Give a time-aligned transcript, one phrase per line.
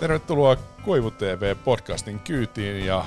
[0.00, 3.04] Tervetuloa Koivu TV-podcastin kyytiin ja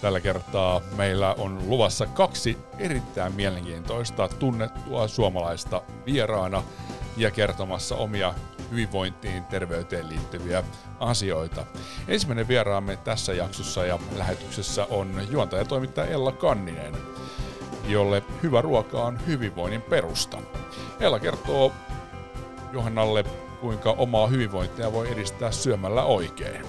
[0.00, 6.62] tällä kertaa meillä on luvassa kaksi erittäin mielenkiintoista tunnettua suomalaista vieraana
[7.16, 8.34] ja kertomassa omia
[8.70, 10.62] hyvinvointiin, terveyteen liittyviä
[11.00, 11.64] asioita.
[12.08, 16.96] Ensimmäinen vieraamme tässä jaksossa ja lähetyksessä on juontaja toimittaja Ella Kanninen,
[17.88, 20.38] jolle hyvä ruoka on hyvinvoinnin perusta.
[21.00, 21.72] Ella kertoo
[22.72, 23.24] Johannalle
[23.66, 26.66] kuinka omaa hyvinvointia voi edistää syömällä oikein.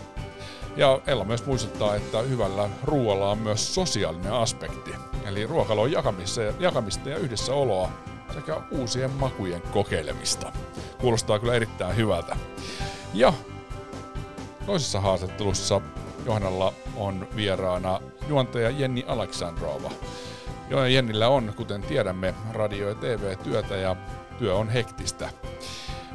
[0.78, 6.54] Ja Ella myös muistuttaa, että hyvällä ruoalla on myös sosiaalinen aspekti, eli ruokalon jakamista ja,
[6.60, 7.90] jakamista ja yhdessäoloa
[8.34, 10.52] sekä uusien makujen kokeilemista.
[10.98, 12.36] Kuulostaa kyllä erittäin hyvältä.
[13.14, 13.34] Ja
[14.66, 15.82] toisessa haastattelussa
[16.26, 19.92] Johannalla on vieraana juontaja Jenni Aleksandrova.
[20.94, 23.96] Jennillä on, kuten tiedämme, radio- ja TV-työtä ja
[24.40, 25.30] työ on hektistä.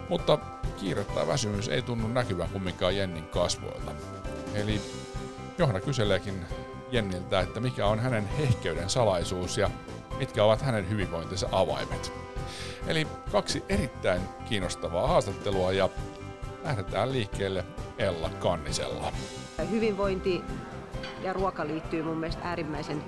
[0.08, 0.38] Mutta
[0.82, 3.92] kiire tai väsymys ei tunnu näkyvän kumminkaan Jennin kasvoilta.
[4.54, 4.80] Eli
[5.58, 6.46] Johanna kyseleekin
[6.92, 9.70] Jenniltä, että mikä on hänen hehkeyden salaisuus ja
[10.18, 12.12] mitkä ovat hänen hyvinvointinsa avaimet.
[12.86, 15.88] Eli kaksi erittäin kiinnostavaa haastattelua ja
[16.64, 17.64] lähdetään liikkeelle
[17.98, 19.12] Ella Kannisella.
[19.70, 20.42] Hyvinvointi
[21.22, 23.04] ja ruoka liittyy mun mielestä äärimmäisen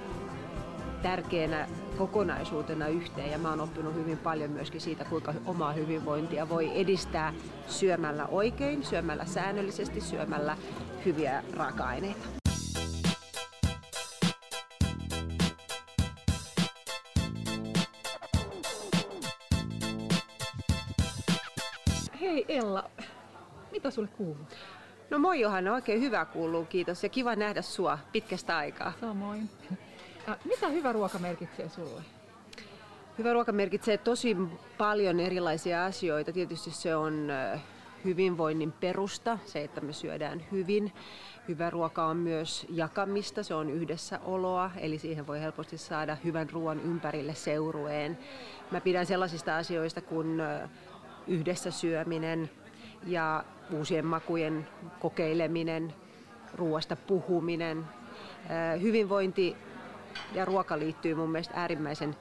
[1.05, 6.81] tärkeänä kokonaisuutena yhteen ja mä oon oppinut hyvin paljon myöskin siitä, kuinka omaa hyvinvointia voi
[6.81, 7.33] edistää
[7.67, 10.57] syömällä oikein, syömällä säännöllisesti, syömällä
[11.05, 12.29] hyviä raaka-aineita.
[22.21, 22.91] Hei Ella,
[23.73, 24.47] mitä sulle kuuluu?
[25.11, 28.93] No moi Johanna, oikein hyvä kuuluu, kiitos ja kiva nähdä sua pitkästä aikaa.
[29.01, 29.51] Samoin.
[30.45, 32.03] Mitä hyvä ruoka merkitsee sulle?
[33.19, 34.37] Hyvä ruoka merkitsee tosi
[34.79, 36.33] paljon erilaisia asioita.
[36.33, 37.29] Tietysti se on
[38.05, 40.93] hyvinvoinnin perusta, se, että me syödään hyvin.
[41.49, 46.81] Hyvä ruoka on myös jakamista, se on yhdessäoloa, eli siihen voi helposti saada hyvän ruoan
[46.81, 48.19] ympärille seurueen.
[48.71, 50.43] Mä pidän sellaisista asioista kuin
[51.27, 52.51] yhdessä syöminen
[53.07, 54.69] ja uusien makujen
[55.01, 55.95] kokeileminen,
[56.55, 57.85] ruoasta puhuminen.
[58.81, 59.57] Hyvinvointi
[60.33, 62.17] ja ruoka liittyy mun mielestä äärimmäisen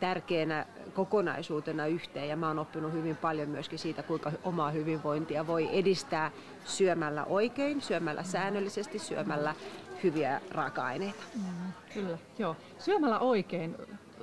[0.00, 5.68] tärkeänä kokonaisuutena yhteen ja mä oon oppinut hyvin paljon myöskin siitä, kuinka omaa hyvinvointia voi
[5.72, 6.30] edistää
[6.64, 9.54] syömällä oikein, syömällä säännöllisesti, syömällä
[10.02, 11.22] hyviä raaka-aineita.
[11.34, 12.56] Mm, kyllä, joo.
[12.78, 13.76] Syömällä oikein,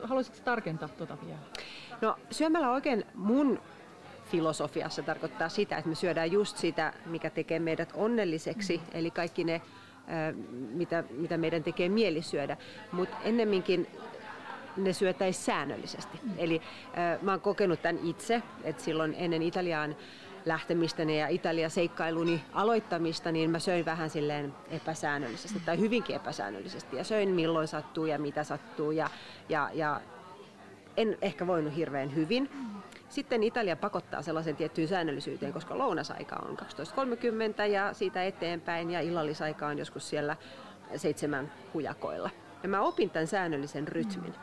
[0.03, 1.39] haluaisitko tarkentaa tuota vielä?
[2.01, 3.59] No syömällä oikein mun
[4.31, 8.83] filosofiassa tarkoittaa sitä, että me syödään just sitä, mikä tekee meidät onnelliseksi, mm.
[8.93, 9.61] eli kaikki ne
[10.71, 12.57] mitä, mitä meidän tekee mieli syödä.
[12.91, 13.87] Mutta ennemminkin
[14.77, 16.19] ne syötäisiin säännöllisesti.
[16.23, 16.31] Mm.
[16.37, 16.61] Eli
[16.97, 19.95] äh, mä oon kokenut tämän itse, että silloin ennen Italiaan
[20.45, 27.03] lähtemistäni ja Italia seikkailuni aloittamista, niin mä söin vähän silleen epäsäännöllisesti tai hyvinkin epäsäännöllisesti ja
[27.03, 29.09] söin milloin sattuu ja mitä sattuu ja,
[29.49, 30.01] ja, ja
[30.97, 32.49] en ehkä voinut hirveän hyvin.
[33.09, 39.67] Sitten Italia pakottaa sellaisen tiettyyn säännöllisyyteen, koska lounasaika on 12.30 ja siitä eteenpäin ja illallisaika
[39.67, 40.35] on joskus siellä
[40.95, 42.29] seitsemän hujakoilla.
[42.63, 44.33] Ja mä opin tämän säännöllisen rytmin.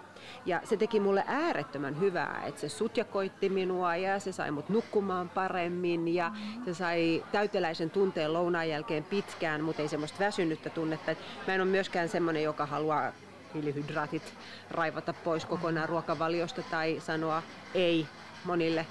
[0.47, 5.29] Ja se teki mulle äärettömän hyvää, että se sutjakoitti minua ja se sai mut nukkumaan
[5.29, 6.33] paremmin ja
[6.65, 11.13] se sai täyteläisen tunteen lounaan jälkeen pitkään, mutta ei semmoista väsynyttä tunnetta.
[11.47, 13.13] Mä en ole myöskään semmoinen, joka haluaa
[13.55, 14.35] hiilihydraatit
[14.71, 17.43] raivata pois kokonaan ruokavaliosta tai sanoa
[17.75, 18.07] ei
[18.47, 18.87] monille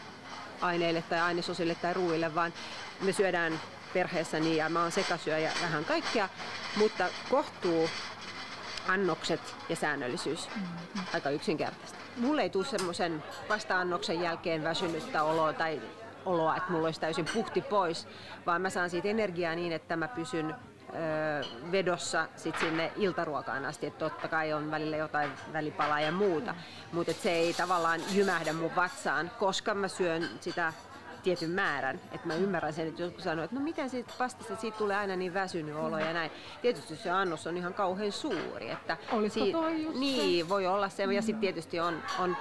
[0.61, 2.53] aineille tai ainesosille tai ruuille, vaan
[3.01, 3.59] me syödään
[3.93, 6.29] perheessä niin ja mä oon sekasyöjä vähän kaikkea,
[6.77, 7.89] mutta kohtuu
[8.87, 10.49] annokset ja säännöllisyys.
[10.55, 11.01] Mm-hmm.
[11.13, 11.97] Aika yksinkertaista.
[12.17, 15.81] Mulle ei tule semmoisen vasta-annoksen jälkeen väsynyttä oloa tai
[16.25, 18.07] oloa, että mulla olisi täysin puhti pois,
[18.45, 20.55] vaan mä saan siitä energiaa niin, että mä pysyn
[21.71, 23.87] vedossa sit sinne iltaruokaan asti.
[23.87, 26.55] Et totta kai on välillä jotain välipalaa ja muuta,
[26.91, 30.73] mutta se ei tavallaan jymähdä mun vatsaan, koska mä syön sitä
[31.25, 31.99] tietyn määrän.
[32.11, 35.15] Että mä ymmärrän sen, että joku sanoo, että no miten siitä pastasta, siitä tulee aina
[35.15, 36.31] niin väsynyt olo ja näin.
[36.61, 38.69] Tietysti se annos on ihan kauhean suuri.
[38.69, 40.49] Että Olisiko toi just Niin, se?
[40.49, 41.03] voi olla se.
[41.03, 42.37] Ja sitten tietysti on, on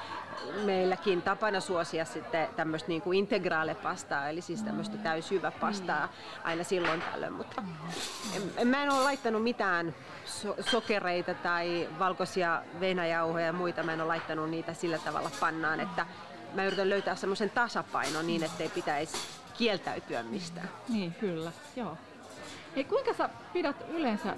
[0.65, 6.09] meilläkin tapana suosia sitten tämmöistä niin kuin integraalepastaa, eli siis tämmöistä täysjyväpastaa
[6.45, 7.63] aina silloin tällöin, mutta
[8.57, 9.95] en, mä en ole laittanut mitään
[10.25, 15.81] so- sokereita tai valkoisia venäjauhoja ja muita, mä en ole laittanut niitä sillä tavalla pannaan,
[15.81, 16.07] että
[16.55, 19.17] mä yritän löytää semmoisen tasapainon niin, ettei pitäisi
[19.59, 20.69] kieltäytyä mistään.
[20.89, 21.97] Niin, kyllä, joo.
[22.77, 24.37] Hei, kuinka sä pidät yleensä,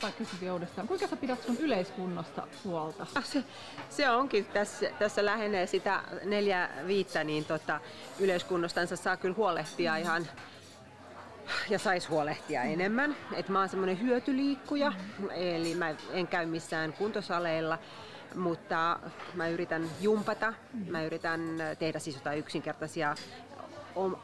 [0.00, 3.06] tai kysymys uudestaan, kuinka sä pidät sun yleiskunnosta huolta?
[3.14, 3.44] Ah, se,
[3.90, 7.80] se onkin, tässä, tässä lähenee sitä neljä viittä, niin tota,
[8.18, 10.26] yleiskunnostansa saa kyllä huolehtia ihan
[11.70, 13.16] ja saisi huolehtia enemmän.
[13.32, 14.92] Et mä oon semmoinen hyötyliikkuja,
[15.30, 17.78] eli mä en käy missään kuntosaleilla,
[18.34, 18.98] mutta
[19.34, 20.54] mä yritän jumpata,
[20.90, 21.40] mä yritän
[21.78, 23.14] tehdä siis jotain yksinkertaisia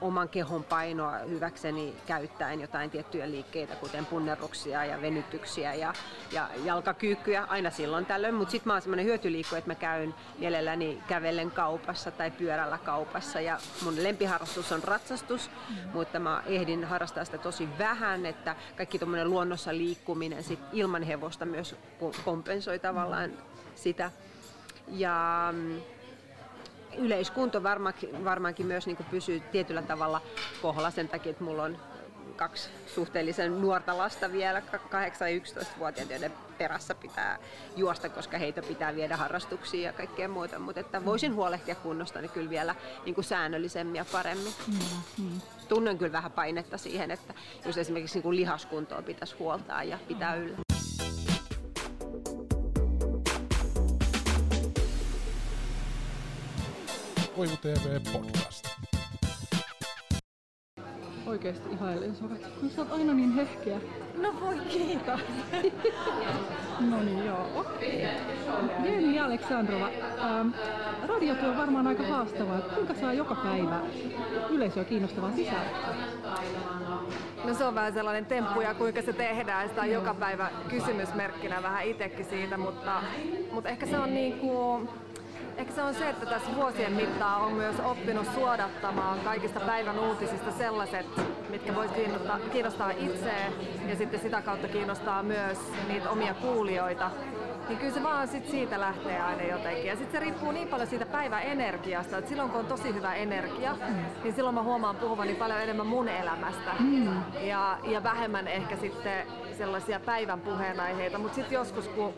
[0.00, 5.94] oman kehon painoa hyväkseni käyttäen jotain tiettyjä liikkeitä, kuten punnerruksia ja venytyksiä ja,
[6.32, 8.34] ja jalkakyykkyjä aina silloin tällöin.
[8.34, 13.40] Mutta sitten mä oon semmoinen hyötyliikku, että mä käyn mielelläni kävellen kaupassa tai pyörällä kaupassa.
[13.40, 15.76] Ja mun lempiharrastus on ratsastus, mm.
[15.92, 21.46] mutta mä ehdin harrastaa sitä tosi vähän, että kaikki tuommoinen luonnossa liikkuminen sit ilman hevosta
[21.46, 21.76] myös
[22.24, 23.30] kompensoi tavallaan
[23.82, 24.10] sitä.
[24.88, 25.80] Ja mm,
[26.98, 30.22] yleiskunto varmaankin, varmaankin myös niin pysyy tietyllä tavalla
[30.62, 31.78] kohdalla sen takia, että mulla on
[32.36, 37.38] kaksi suhteellisen nuorta lasta vielä, 8-11-vuotiaat, joiden perässä pitää
[37.76, 40.58] juosta, koska heitä pitää viedä harrastuksiin ja kaikkea muuta.
[40.58, 42.74] Mutta että voisin huolehtia kunnosta niin kyllä vielä
[43.04, 44.52] niin kuin säännöllisemmin ja paremmin.
[44.66, 45.40] Mm-hmm.
[45.68, 47.34] Tunnen kyllä vähän painetta siihen, että
[47.66, 50.69] jos esimerkiksi niin kuin lihaskuntoa pitäisi huoltaa ja pitää yllä.
[57.40, 58.68] Koivu TV Podcast.
[61.26, 62.28] Oikeesti ihailen sua.
[62.60, 63.80] Kun sä oot aina niin hehkeä.
[64.16, 65.20] No voi kiitos.
[66.90, 68.06] no niin joo, okei.
[68.48, 68.90] Okay.
[68.90, 69.88] Jenni Aleksandrova,
[70.18, 70.48] ähm,
[71.08, 72.60] radiotyö on varmaan aika haastavaa.
[72.60, 73.80] Kuinka saa joka päivä
[74.50, 75.94] yleisöä kiinnostavaa sisältöä?
[77.44, 79.68] No se on vähän sellainen temppu ja kuinka se tehdään.
[79.68, 83.02] Sitä on joka päivä kysymysmerkkinä vähän itsekin siitä, mutta,
[83.52, 84.88] mutta ehkä se on niin kuin
[85.60, 90.50] Ehkä se on se, että tässä vuosien mittaan on myös oppinut suodattamaan kaikista päivän uutisista
[90.58, 91.06] sellaiset,
[91.50, 93.52] mitkä voisi kiinnostaa, kiinnostaa itseä
[93.88, 95.58] ja sitten sitä kautta kiinnostaa myös
[95.88, 97.10] niitä omia kuulijoita
[97.68, 99.86] niin kyllä se vaan sit siitä lähtee aina jotenkin.
[99.86, 103.14] Ja sitten se riippuu niin paljon siitä päivän energiasta, että silloin kun on tosi hyvä
[103.14, 103.96] energia, mm.
[104.22, 106.72] niin silloin mä huomaan puhuvani paljon enemmän mun elämästä.
[106.80, 107.22] Mm.
[107.40, 109.26] Ja, ja vähemmän ehkä sitten
[109.58, 112.14] sellaisia päivän puheenaiheita, mutta sitten joskus kun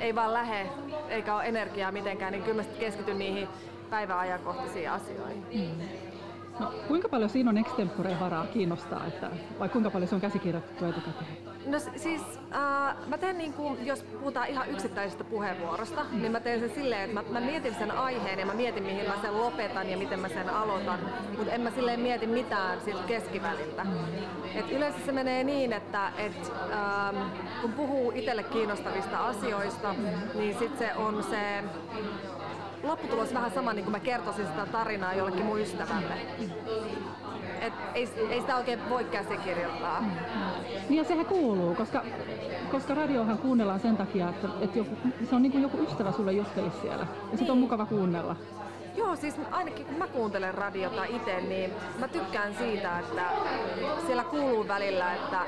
[0.00, 0.66] ei vaan lähe
[1.08, 3.48] eikä ole energiaa mitenkään, niin kyllä mä keskityn niihin
[3.90, 5.46] päiväajankohtaisiin asioihin.
[5.54, 6.13] Mm.
[6.60, 10.84] No, kuinka paljon siinä on extempore varaa kiinnostaa, että, vai kuinka paljon se on käsikirjoitettu
[10.84, 11.54] etukäteen?
[11.66, 12.22] No siis
[12.54, 16.20] äh, mä teen niin kuin, jos puhutaan ihan yksittäisestä puheenvuorosta, mm.
[16.20, 19.08] niin mä teen sen silleen, että mä, mä mietin sen aiheen ja mä mietin mihin
[19.08, 20.98] mä sen lopetan ja miten mä sen aloitan,
[21.38, 23.84] mutta en mä silleen mieti mitään siltä keskiväliltä.
[23.84, 23.90] Mm.
[24.54, 27.16] Et yleensä se menee niin, että et, ähm,
[27.60, 30.38] kun puhuu itselle kiinnostavista asioista, mm.
[30.38, 31.64] niin sitten se on se
[32.84, 36.14] lopputulos vähän sama, niin kuin mä kertoisin sitä tarinaa jollekin mun ystävälle.
[37.60, 40.04] Et ei, ei sitä oikein voi käsikirjoittaa.
[40.88, 42.02] Niin ja sehän kuuluu, koska,
[42.70, 44.96] koska radiohan kuunnellaan sen takia, että, että joku,
[45.30, 47.06] se on niin kuin joku ystävä sulle juttelisi siellä.
[47.32, 48.36] Ja sit on mukava kuunnella.
[48.96, 53.22] Joo, siis ainakin kun mä kuuntelen radiota itse, niin mä tykkään siitä, että
[54.06, 55.40] siellä kuuluu välillä, että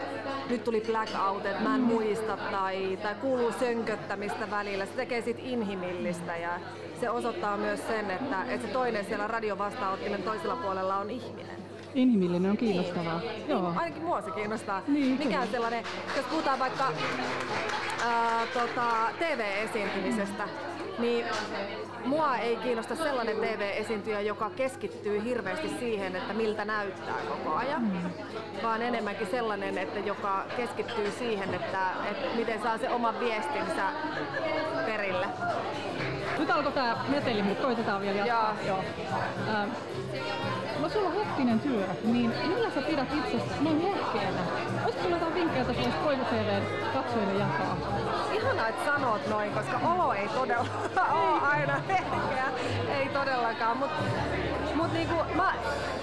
[0.50, 4.86] nyt tuli blackout, että mä en muista, tai, tai kuuluu sönköttämistä välillä.
[4.86, 6.60] Se tekee siitä inhimillistä ja
[7.00, 11.56] se osoittaa myös sen, että, että se toinen siellä radiovastaanottimen toisella puolella on ihminen.
[11.94, 13.20] Inhimillinen on kiinnostavaa.
[13.20, 13.72] Niin, Joo.
[13.76, 14.82] Ainakin mua se kiinnostaa.
[14.88, 15.84] Niin, Mikä on sellainen,
[16.16, 16.92] jos puhutaan vaikka
[18.04, 20.48] ää, tota, TV-esiintymisestä,
[20.98, 21.26] niin
[22.06, 28.10] mua ei kiinnosta sellainen TV-esiintyjä, joka keskittyy hirveästi siihen, että miltä näyttää koko ajan, mm.
[28.62, 33.82] vaan enemmänkin sellainen, että joka keskittyy siihen, että, että miten saa se oman viestinsä
[34.86, 35.26] perille.
[36.38, 38.56] Nyt alkoi tää meteli, mutta koitetaan vielä jatkaa.
[38.66, 38.76] Joo.
[38.76, 38.84] Joo.
[39.54, 39.70] Ähm,
[40.82, 44.40] no sulla on hektinen työ, niin millä sä pidät itsestä noin lohkeena?
[44.84, 47.76] Olisiko sulla jotain vinkkejä, että voisi Koivu TVn katsojille jakaa?
[48.46, 50.66] Ihanaa, että sanot noin, koska olo ei todella
[51.12, 52.46] ole aina herkeä.
[52.98, 54.02] Ei todellakaan, mutta
[54.74, 55.54] mut niinku, mä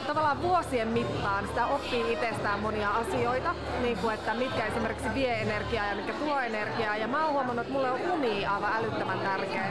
[0.08, 5.96] tavallaan vuosien mittaan sitä oppii itsestään monia asioita, niinku, että mitkä esimerkiksi vie energiaa ja
[5.96, 6.98] mitkä tuo energiaa.
[6.98, 9.68] Ja mä oon huomannut, että mulle on uni aivan älyttömän tärkeä.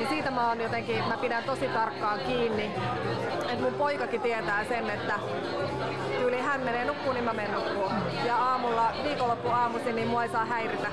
[0.00, 2.70] Ja siitä mä oon jotenkin, mä pidän tosi tarkkaan kiinni.
[3.48, 5.14] Että mun poikakin tietää sen, että
[6.18, 7.92] tyyli hän menee nukkuun, niin mä menen nukkuun.
[8.24, 8.37] Ja
[9.08, 10.88] aamulla, viikonloppu aamuisin, niin mua ei saa häiritä.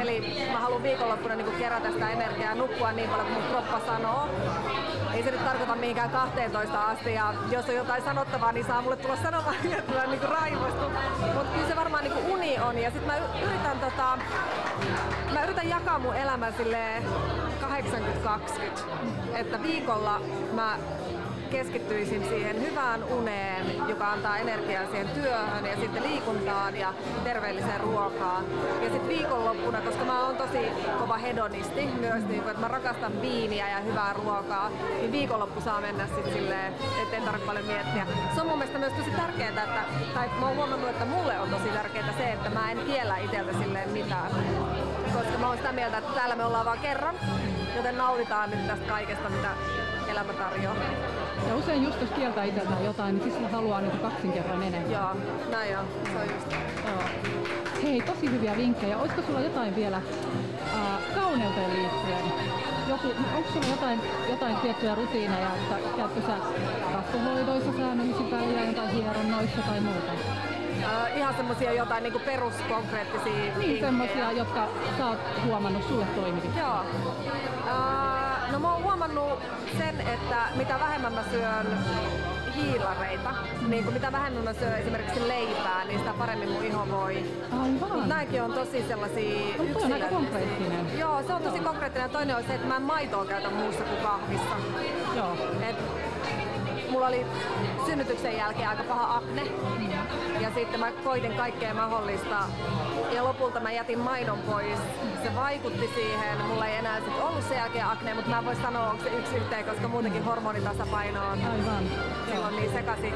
[0.00, 3.80] Eli mä haluan viikonloppuna niin kerätä sitä energiaa ja nukkua niin paljon kuin mun kroppa
[3.86, 4.28] sanoo.
[5.14, 8.96] Ei se nyt tarkoita mihinkään 12 asti ja jos on jotain sanottavaa, niin saa mulle
[8.96, 10.90] tulla sanomaan, että mä niin raivoistu.
[11.34, 14.18] Mutta kyllä se varmaan niin uni on ja sitten mä yritän tota,
[15.32, 17.02] mä yritän jakaa mun elämän silleen
[17.62, 17.66] 80-20.
[19.34, 20.20] Että viikolla
[20.52, 20.76] mä
[21.50, 28.44] keskittyisin siihen hyvään uneen, joka antaa energiaa siihen työhön ja sitten liikuntaan ja terveelliseen ruokaan.
[28.82, 30.58] Ja sitten viikonloppuna, koska mä oon tosi
[30.98, 35.80] kova hedonisti myös, niin kun, että mä rakastan viiniä ja hyvää ruokaa, niin viikonloppu saa
[35.80, 38.06] mennä sitten silleen, ettei tarvitse paljon miettiä.
[38.34, 41.50] Se on mun mielestä myös tosi tärkeää, että, tai mä oon huomannut, että mulle on
[41.50, 44.30] tosi tärkeää se, että mä en kiellä itseltä silleen mitään.
[45.12, 47.14] Koska mä oon sitä mieltä, että täällä me ollaan vaan kerran,
[47.76, 49.48] joten nautitaan nyt tästä kaikesta, mitä
[50.10, 50.76] elämä tarjoaa.
[51.48, 54.92] Ja usein just jos kieltää itseltään jotain, niin sitten haluaa niin kaksin kerran enemmän.
[54.92, 55.16] Joo,
[55.50, 55.84] näin on.
[56.04, 56.52] Se on just.
[56.86, 57.02] Joo.
[57.82, 58.98] Hei, tosi hyviä vinkkejä.
[58.98, 62.24] Olisiko sulla jotain vielä äh, kauneuteen liittyen?
[62.88, 64.00] Joku, onko sulla jotain,
[64.30, 66.36] jotain tiettyjä rutiineja, että käytkö sä
[66.92, 70.12] kasvohoidoissa säännöllisin väliä, jotain hieronnoissa tai muuta?
[70.84, 76.58] Äh, ihan semmosia jotain niinku peruskonkreettisia Niin, semmoisia, jotka sä oot huomannut sulle toimiviksi.
[76.58, 76.84] Joo.
[77.68, 78.19] Äh,
[78.52, 79.38] no mä oon huomannut
[79.78, 81.66] sen, että mitä vähemmän mä syön
[82.56, 83.34] hiilareita,
[83.68, 87.24] niin kuin mitä vähemmän mä syön esimerkiksi leipää, niin sitä paremmin mun iho voi.
[87.52, 88.08] Aivan.
[88.08, 90.98] Nämäkin on tosi sellaisia No, toi on aika konkreettinen.
[90.98, 92.10] Joo, se on tosi konkreettinen.
[92.10, 94.56] Toinen on se, että mä en maitoa käytä muussa kuin kahvissa.
[95.16, 95.36] Joo.
[95.68, 95.76] Et
[96.90, 97.26] mulla oli
[97.86, 99.42] synnytyksen jälkeen aika paha akne.
[100.40, 102.36] Ja sitten mä koitin kaikkea mahdollista.
[103.12, 104.78] Ja lopulta mä jätin maidon pois.
[105.22, 106.38] Se vaikutti siihen.
[106.46, 109.10] Mulla ei enää sit ollut sen jälkeen akne, mutta mä en voi sanoa, onko se
[109.10, 111.84] yksi yhteen, koska muutenkin hormonitasapaino on Aivan.
[112.32, 113.14] silloin niin sekaisin.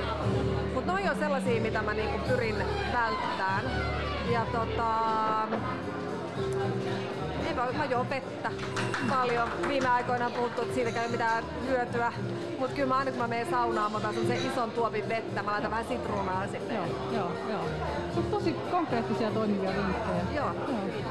[0.75, 2.57] Mutta noi on sellaisia, mitä mä niinku pyrin
[2.93, 3.65] välttämään.
[4.31, 4.89] Ja tota...
[7.57, 8.51] Vaan, mä juon vettä
[9.11, 9.49] paljon.
[9.69, 12.13] Viime aikoina on puhuttu, että siitä ei mitään hyötyä.
[12.59, 15.53] Mutta kyllä mä aina kun mä menen saunaan, mä otan sen ison tuopin vettä, mä
[15.53, 16.75] laitan vähän sitruunaa sinne.
[16.75, 17.65] Joo, joo, joo.
[18.15, 20.23] Mut tosi konkreettisia toimivia vinkkejä.
[20.35, 20.55] Joo.
[20.69, 21.05] joo.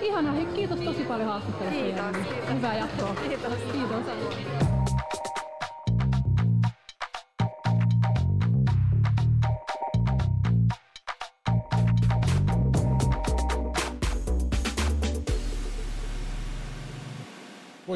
[0.00, 1.80] Ihanaa, hei, kiitos tosi paljon haastattelusta.
[1.80, 2.54] Kiitos, kiitos.
[2.54, 3.14] Hyvää jatkoa.
[3.28, 3.52] Kiitos.
[3.72, 4.75] Kiitos.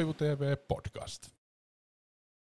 [0.01, 1.40] Koivu TV Podcast.